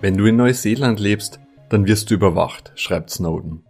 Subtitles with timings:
[0.00, 1.40] Wenn du in Neuseeland lebst,
[1.70, 3.64] dann wirst du überwacht, schreibt Snowden.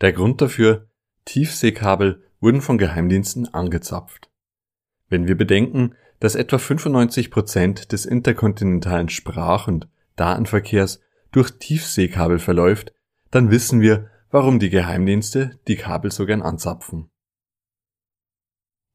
[0.00, 0.86] Der Grund dafür,
[1.24, 4.30] Tiefseekabel wurden von Geheimdiensten angezapft.
[5.08, 11.00] Wenn wir bedenken, dass etwa 95 Prozent des interkontinentalen Sprach- und Datenverkehrs
[11.32, 12.92] durch Tiefseekabel verläuft,
[13.32, 17.10] dann wissen wir, warum die Geheimdienste die Kabel so gern anzapfen.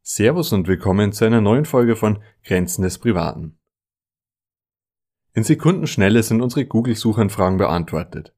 [0.03, 3.57] Servus und willkommen zu einer neuen Folge von Grenzen des Privaten.
[5.35, 8.33] In Sekundenschnelle sind unsere Google-Suchanfragen beantwortet.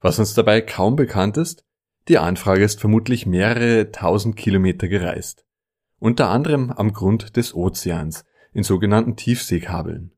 [0.00, 1.64] Was uns dabei kaum bekannt ist,
[2.06, 5.44] die Anfrage ist vermutlich mehrere tausend Kilometer gereist.
[5.98, 10.12] Unter anderem am Grund des Ozeans, in sogenannten Tiefseekabeln.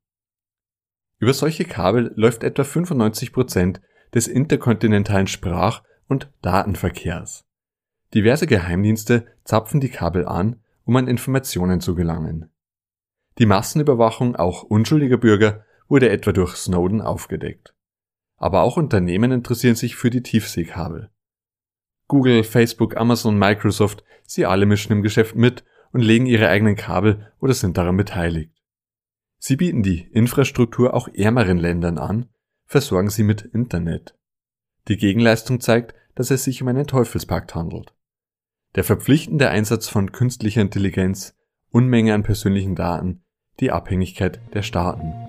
[1.19, 3.81] Über solche Kabel läuft etwa 95 Prozent
[4.15, 7.47] des interkontinentalen Sprach- und Datenverkehrs.
[8.13, 12.51] Diverse Geheimdienste zapfen die Kabel an, um an Informationen zu gelangen.
[13.39, 17.75] Die Massenüberwachung auch unschuldiger Bürger wurde etwa durch Snowden aufgedeckt.
[18.37, 21.11] Aber auch Unternehmen interessieren sich für die Tiefseekabel.
[22.07, 27.33] Google, Facebook, Amazon, Microsoft, sie alle mischen im Geschäft mit und legen ihre eigenen Kabel
[27.41, 28.53] oder sind daran beteiligt.
[29.39, 32.29] Sie bieten die Infrastruktur auch ärmeren Ländern an,
[32.65, 34.17] versorgen sie mit Internet.
[34.89, 37.95] Die Gegenleistung zeigt, dass es sich um einen Teufelspakt handelt.
[38.75, 41.37] Der verpflichtende Einsatz von künstlicher Intelligenz,
[41.71, 43.23] Unmenge an persönlichen Daten,
[43.61, 45.28] die Abhängigkeit der Staaten.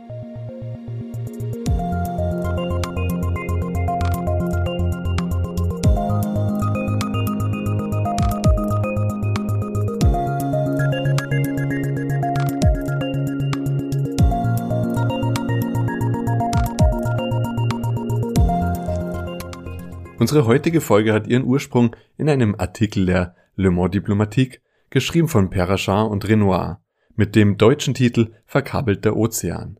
[20.30, 25.50] Unsere heutige Folge hat ihren Ursprung in einem Artikel der Le Mans Diplomatique, geschrieben von
[25.50, 26.84] Perrachin und Renoir,
[27.16, 29.80] mit dem deutschen Titel Verkabelter Ozean.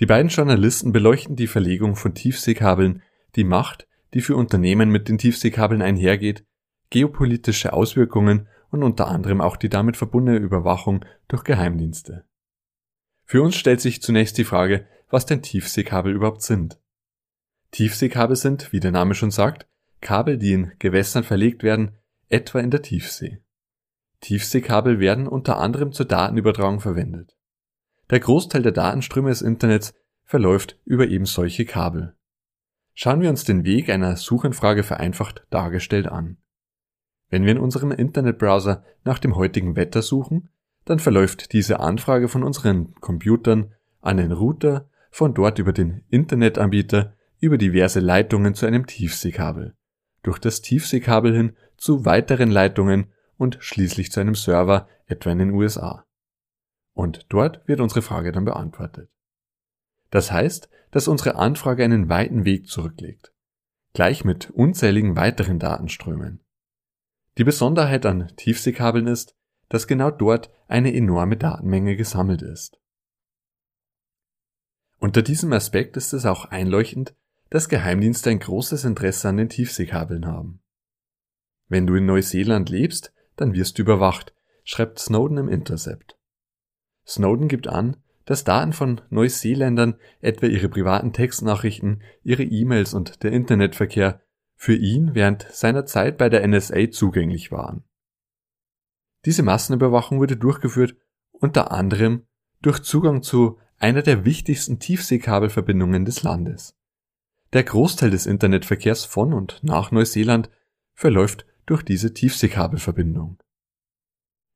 [0.00, 3.02] Die beiden Journalisten beleuchten die Verlegung von Tiefseekabeln,
[3.36, 6.46] die Macht, die für Unternehmen mit den Tiefseekabeln einhergeht,
[6.88, 12.24] geopolitische Auswirkungen und unter anderem auch die damit verbundene Überwachung durch Geheimdienste.
[13.26, 16.80] Für uns stellt sich zunächst die Frage, was denn Tiefseekabel überhaupt sind.
[17.70, 19.66] Tiefseekabel sind, wie der Name schon sagt,
[20.00, 21.96] Kabel, die in Gewässern verlegt werden,
[22.28, 23.42] etwa in der Tiefsee.
[24.20, 27.36] Tiefseekabel werden unter anderem zur Datenübertragung verwendet.
[28.10, 32.14] Der Großteil der Datenströme des Internets verläuft über eben solche Kabel.
[32.94, 36.38] Schauen wir uns den Weg einer Suchanfrage vereinfacht dargestellt an.
[37.28, 40.48] Wenn wir in unserem Internetbrowser nach dem heutigen Wetter suchen,
[40.84, 47.14] dann verläuft diese Anfrage von unseren Computern an den Router, von dort über den Internetanbieter
[47.40, 49.76] über diverse Leitungen zu einem Tiefseekabel,
[50.22, 55.50] durch das Tiefseekabel hin zu weiteren Leitungen und schließlich zu einem Server etwa in den
[55.50, 56.04] USA.
[56.92, 59.10] Und dort wird unsere Frage dann beantwortet.
[60.10, 63.32] Das heißt, dass unsere Anfrage einen weiten Weg zurücklegt,
[63.92, 66.40] gleich mit unzähligen weiteren Datenströmen.
[67.36, 69.36] Die Besonderheit an Tiefseekabeln ist,
[69.68, 72.80] dass genau dort eine enorme Datenmenge gesammelt ist.
[74.98, 77.14] Unter diesem Aspekt ist es auch einleuchtend,
[77.50, 80.60] dass Geheimdienste ein großes Interesse an den Tiefseekabeln haben.
[81.68, 86.18] Wenn du in Neuseeland lebst, dann wirst du überwacht, schreibt Snowden im Intercept.
[87.06, 93.32] Snowden gibt an, dass Daten von Neuseeländern, etwa ihre privaten Textnachrichten, ihre E-Mails und der
[93.32, 94.20] Internetverkehr,
[94.54, 97.84] für ihn während seiner Zeit bei der NSA zugänglich waren.
[99.24, 100.96] Diese Massenüberwachung wurde durchgeführt
[101.30, 102.26] unter anderem
[102.60, 106.77] durch Zugang zu einer der wichtigsten Tiefseekabelverbindungen des Landes.
[107.52, 110.50] Der Großteil des Internetverkehrs von und nach Neuseeland
[110.94, 113.38] verläuft durch diese Tiefseekabelverbindung.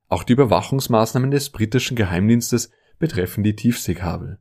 [0.08, 4.38] Auch die Überwachungsmaßnahmen des britischen Geheimdienstes betreffen die Tiefseekabel.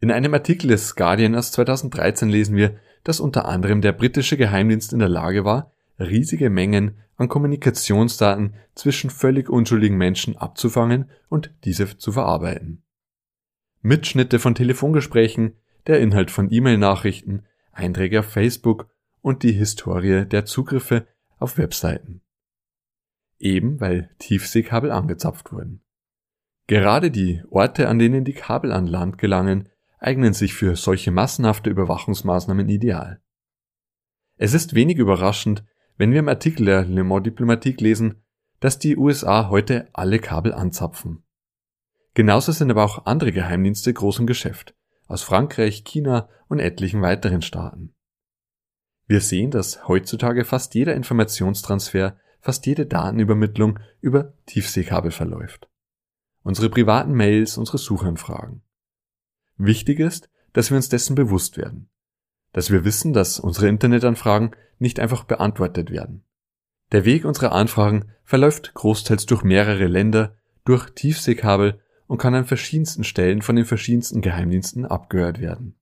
[0.00, 4.92] In einem Artikel des Guardian aus 2013 lesen wir, dass unter anderem der britische Geheimdienst
[4.92, 11.96] in der Lage war, riesige Mengen an Kommunikationsdaten zwischen völlig unschuldigen Menschen abzufangen und diese
[11.96, 12.82] zu verarbeiten.
[13.80, 15.56] Mitschnitte von Telefongesprächen,
[15.86, 18.88] der Inhalt von E-Mail-Nachrichten, Einträge auf Facebook
[19.20, 21.06] und die Historie der Zugriffe
[21.38, 22.22] auf Webseiten.
[23.38, 25.82] Eben weil Tiefseekabel angezapft wurden.
[26.66, 29.68] Gerade die Orte, an denen die Kabel an Land gelangen,
[29.98, 33.20] eignen sich für solche massenhafte Überwachungsmaßnahmen ideal.
[34.36, 35.64] Es ist wenig überraschend,
[35.96, 38.22] wenn wir im Artikel der Le Mans Diplomatique lesen,
[38.60, 41.24] dass die USA heute alle Kabel anzapfen.
[42.14, 44.75] Genauso sind aber auch andere Geheimdienste groß im Geschäft,
[45.06, 47.94] aus Frankreich, China und etlichen weiteren Staaten.
[49.06, 55.68] Wir sehen, dass heutzutage fast jeder Informationstransfer, fast jede Datenübermittlung über Tiefseekabel verläuft.
[56.42, 58.62] Unsere privaten Mails, unsere Suchanfragen.
[59.56, 61.88] Wichtig ist, dass wir uns dessen bewusst werden.
[62.52, 66.24] Dass wir wissen, dass unsere Internetanfragen nicht einfach beantwortet werden.
[66.92, 73.04] Der Weg unserer Anfragen verläuft großteils durch mehrere Länder, durch Tiefseekabel und kann an verschiedensten
[73.04, 75.76] Stellen von den verschiedensten Geheimdiensten abgehört werden.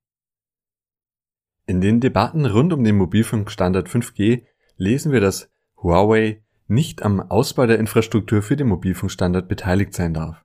[1.66, 4.42] In den Debatten rund um den Mobilfunkstandard 5G
[4.76, 5.50] lesen wir, dass
[5.82, 10.42] Huawei nicht am Ausbau der Infrastruktur für den Mobilfunkstandard beteiligt sein darf.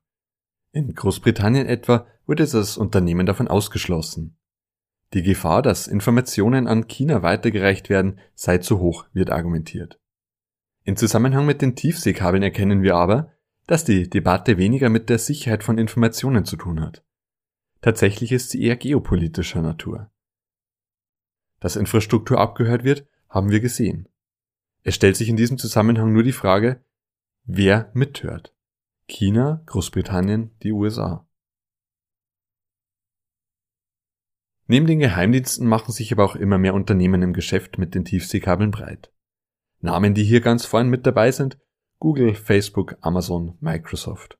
[0.72, 4.38] In Großbritannien etwa wurde das Unternehmen davon ausgeschlossen.
[5.14, 10.00] Die Gefahr, dass Informationen an China weitergereicht werden, sei zu hoch, wird argumentiert.
[10.84, 13.34] In Zusammenhang mit den Tiefseekabeln erkennen wir aber,
[13.70, 17.06] dass die Debatte weniger mit der Sicherheit von Informationen zu tun hat.
[17.82, 20.10] Tatsächlich ist sie eher geopolitischer Natur.
[21.60, 24.10] Dass Infrastruktur abgehört wird, haben wir gesehen.
[24.82, 26.84] Es stellt sich in diesem Zusammenhang nur die Frage,
[27.44, 28.56] wer mithört.
[29.06, 31.28] China, Großbritannien, die USA.
[34.66, 38.72] Neben den Geheimdiensten machen sich aber auch immer mehr Unternehmen im Geschäft mit den Tiefseekabeln
[38.72, 39.14] breit.
[39.80, 41.60] Namen, die hier ganz vorn mit dabei sind,
[42.00, 44.38] Google, Facebook, Amazon, Microsoft.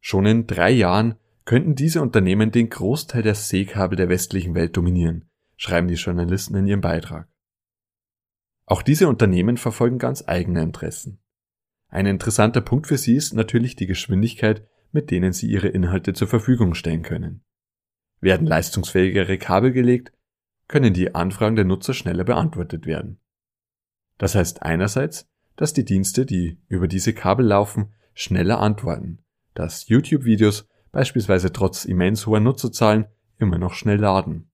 [0.00, 5.28] Schon in drei Jahren könnten diese Unternehmen den Großteil der Seekabel der westlichen Welt dominieren,
[5.56, 7.28] schreiben die Journalisten in ihrem Beitrag.
[8.64, 11.20] Auch diese Unternehmen verfolgen ganz eigene Interessen.
[11.88, 16.28] Ein interessanter Punkt für sie ist natürlich die Geschwindigkeit, mit denen sie ihre Inhalte zur
[16.28, 17.44] Verfügung stellen können.
[18.20, 20.12] Werden leistungsfähigere Kabel gelegt,
[20.68, 23.20] können die Anfragen der Nutzer schneller beantwortet werden.
[24.16, 29.18] Das heißt einerseits, dass die Dienste, die über diese Kabel laufen, schneller antworten,
[29.54, 33.06] dass YouTube-Videos beispielsweise trotz immens hoher Nutzerzahlen
[33.38, 34.50] immer noch schnell laden.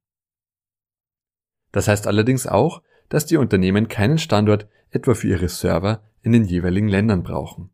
[1.73, 6.45] Das heißt allerdings auch, dass die Unternehmen keinen Standort etwa für ihre Server in den
[6.45, 7.71] jeweiligen Ländern brauchen.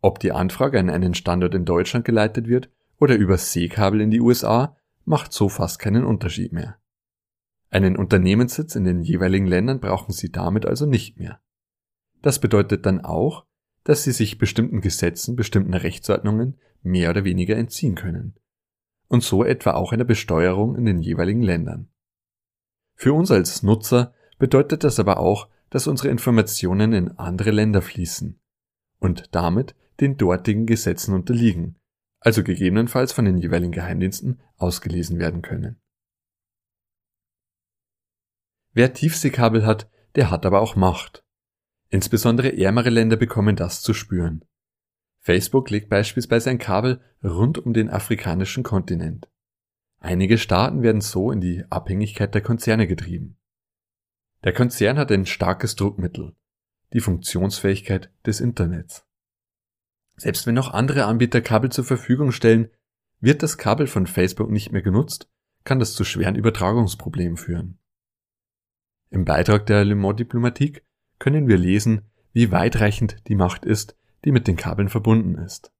[0.00, 4.20] Ob die Anfrage an einen Standort in Deutschland geleitet wird oder über Seekabel in die
[4.20, 6.78] USA, macht so fast keinen Unterschied mehr.
[7.70, 11.40] Einen Unternehmenssitz in den jeweiligen Ländern brauchen sie damit also nicht mehr.
[12.22, 13.44] Das bedeutet dann auch,
[13.84, 18.34] dass sie sich bestimmten Gesetzen, bestimmten Rechtsordnungen mehr oder weniger entziehen können.
[19.08, 21.88] Und so etwa auch einer Besteuerung in den jeweiligen Ländern.
[22.94, 28.40] Für uns als Nutzer bedeutet das aber auch, dass unsere Informationen in andere Länder fließen
[28.98, 31.76] und damit den dortigen Gesetzen unterliegen,
[32.20, 35.80] also gegebenenfalls von den jeweiligen Geheimdiensten ausgelesen werden können.
[38.72, 41.24] Wer Tiefseekabel hat, der hat aber auch Macht.
[41.90, 44.44] Insbesondere ärmere Länder bekommen das zu spüren.
[45.20, 49.28] Facebook legt beispielsweise ein Kabel rund um den afrikanischen Kontinent.
[50.00, 53.36] Einige Staaten werden so in die Abhängigkeit der Konzerne getrieben.
[54.44, 56.36] Der Konzern hat ein starkes Druckmittel,
[56.92, 59.04] die Funktionsfähigkeit des Internets.
[60.16, 62.70] Selbst wenn noch andere Anbieter Kabel zur Verfügung stellen,
[63.20, 65.28] wird das Kabel von Facebook nicht mehr genutzt,
[65.64, 67.78] kann das zu schweren Übertragungsproblemen führen.
[69.10, 70.82] Im Beitrag der Le Mans Diplomatique
[71.18, 75.72] können wir lesen, wie weitreichend die Macht ist, die mit den Kabeln verbunden ist.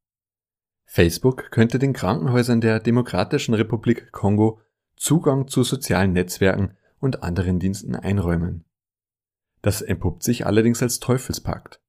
[0.84, 4.60] Facebook könnte den Krankenhäusern der Demokratischen Republik Kongo
[4.96, 8.64] Zugang zu sozialen Netzwerken und anderen Diensten einräumen.
[9.62, 11.80] Das entpuppt sich allerdings als Teufelspakt.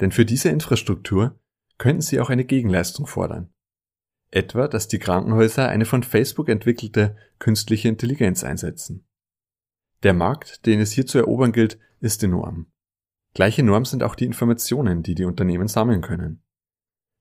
[0.00, 1.38] Denn für diese Infrastruktur
[1.78, 3.52] könnten sie auch eine Gegenleistung fordern.
[4.30, 9.06] Etwa, dass die Krankenhäuser eine von Facebook entwickelte künstliche Intelligenz einsetzen.
[10.02, 12.66] Der Markt, den es hier zu erobern gilt, ist enorm.
[13.36, 16.42] Gleiche Norm sind auch die Informationen, die die Unternehmen sammeln können.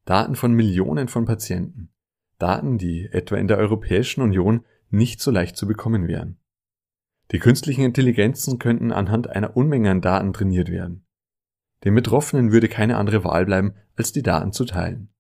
[0.06, 1.94] Daten von Millionen von Patienten.
[2.40, 6.40] Daten, die etwa in der Europäischen Union nicht so leicht zu bekommen wären.
[7.32, 11.06] Die künstlichen Intelligenzen könnten anhand einer Unmenge an Daten trainiert werden.
[11.84, 15.14] Den Betroffenen würde keine andere Wahl bleiben, als die Daten zu teilen.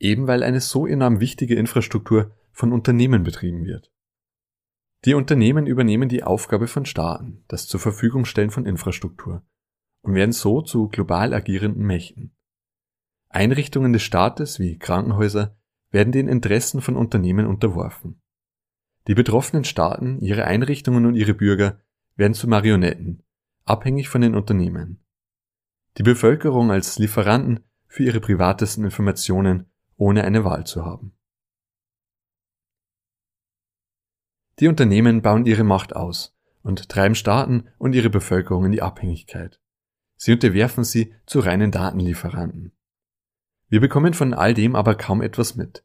[0.00, 3.92] Eben weil eine so enorm wichtige Infrastruktur von Unternehmen betrieben wird.
[5.04, 9.44] Die Unternehmen übernehmen die Aufgabe von Staaten, das zur Verfügung stellen von Infrastruktur,
[10.02, 12.34] und werden so zu global agierenden Mächten.
[13.28, 15.56] Einrichtungen des Staates wie Krankenhäuser
[15.90, 18.20] werden den Interessen von Unternehmen unterworfen.
[19.06, 21.80] Die betroffenen Staaten, ihre Einrichtungen und ihre Bürger
[22.16, 23.22] werden zu Marionetten,
[23.64, 25.04] abhängig von den Unternehmen.
[25.96, 31.14] Die Bevölkerung als Lieferanten für ihre privatesten Informationen, ohne eine Wahl zu haben.
[34.60, 39.60] Die Unternehmen bauen ihre Macht aus und treiben Staaten und ihre Bevölkerung in die Abhängigkeit.
[40.18, 42.72] Sie unterwerfen sie zu reinen Datenlieferanten.
[43.70, 45.82] Wir bekommen von all dem aber kaum etwas mit.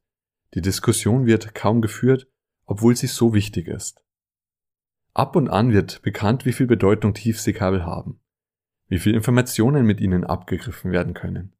[0.53, 2.27] Die Diskussion wird kaum geführt
[2.65, 4.03] obwohl sie so wichtig ist.
[5.13, 8.19] Ab und an wird bekannt, wie viel Bedeutung Tiefseekabel haben,
[8.87, 11.53] wie viel Informationen mit ihnen abgegriffen werden können.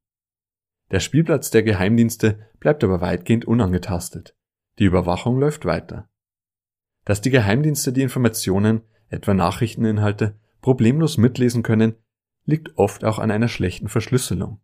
[0.92, 4.36] Der Spielplatz der Geheimdienste bleibt aber weitgehend unangetastet.
[4.80, 6.10] Die Überwachung läuft weiter.
[7.06, 11.96] Dass die Geheimdienste die Informationen, etwa Nachrichteninhalte, problemlos mitlesen können,
[12.46, 14.60] liegt oft auch an einer schlechten Verschlüsselung.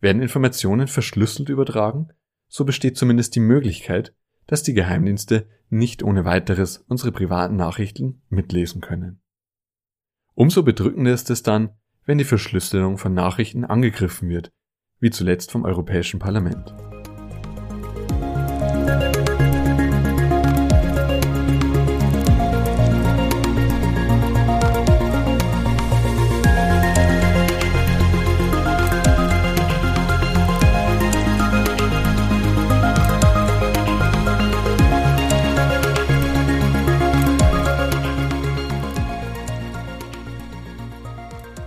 [0.00, 2.08] Werden Informationen verschlüsselt übertragen,
[2.48, 4.14] so besteht zumindest die Möglichkeit,
[4.46, 9.22] dass die Geheimdienste nicht ohne weiteres unsere privaten Nachrichten mitlesen können.
[10.34, 11.70] Umso bedrückender ist es dann,
[12.04, 14.50] wenn die Verschlüsselung von Nachrichten angegriffen wird,
[14.98, 16.74] wie zuletzt vom Europäischen Parlament.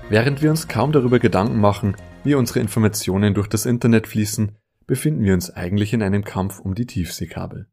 [0.07, 5.23] Während wir uns kaum darüber Gedanken machen, wie unsere Informationen durch das Internet fließen, befinden
[5.23, 7.67] wir uns eigentlich in einem Kampf um die Tiefseekabel.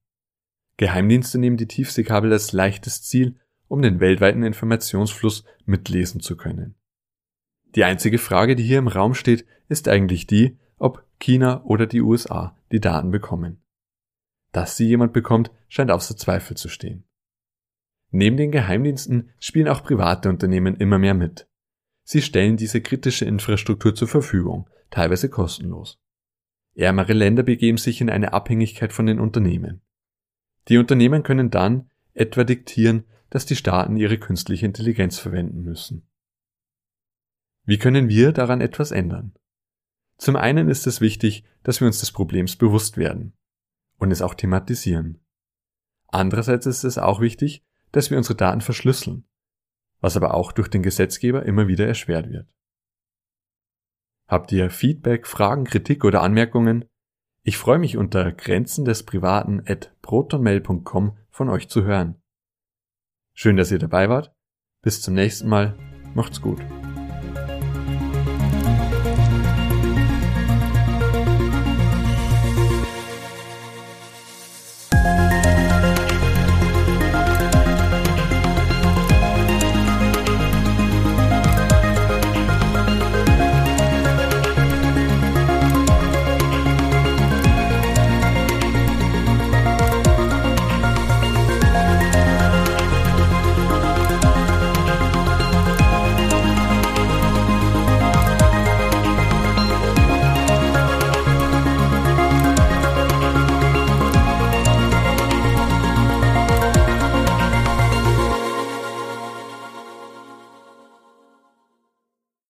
[0.78, 3.36] Geheimdienste nehmen die Tiefseekabel als leichtes Ziel,
[3.68, 6.74] um den weltweiten Informationsfluss mitlesen zu können.
[7.74, 12.00] Die einzige Frage, die hier im Raum steht, ist eigentlich die, ob China oder die
[12.00, 13.62] USA die Daten bekommen.
[14.52, 17.04] Dass sie jemand bekommt, scheint außer Zweifel zu stehen.
[18.10, 21.46] Neben den Geheimdiensten spielen auch private Unternehmen immer mehr mit.
[22.12, 25.98] Sie stellen diese kritische Infrastruktur zur Verfügung, teilweise kostenlos.
[26.74, 29.80] Ärmere Länder begeben sich in eine Abhängigkeit von den Unternehmen.
[30.68, 36.06] Die Unternehmen können dann etwa diktieren, dass die Staaten ihre künstliche Intelligenz verwenden müssen.
[37.64, 39.32] Wie können wir daran etwas ändern?
[40.18, 43.32] Zum einen ist es wichtig, dass wir uns des Problems bewusst werden
[43.96, 45.24] und es auch thematisieren.
[46.08, 49.24] Andererseits ist es auch wichtig, dass wir unsere Daten verschlüsseln
[50.02, 52.46] was aber auch durch den Gesetzgeber immer wieder erschwert wird.
[54.28, 56.84] Habt ihr Feedback, Fragen, Kritik oder Anmerkungen?
[57.44, 62.20] Ich freue mich unter Grenzen des Privaten at protonmail.com von euch zu hören.
[63.34, 64.34] Schön, dass ihr dabei wart.
[64.82, 65.76] Bis zum nächsten Mal.
[66.14, 66.60] Macht's gut.